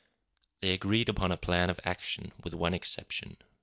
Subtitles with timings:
[0.61, 3.37] They agreed upon a plan of action with one exception.